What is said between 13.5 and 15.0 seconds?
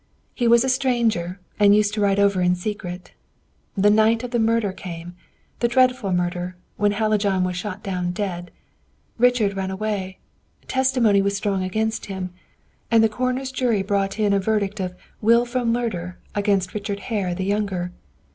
jury brought in a verdict of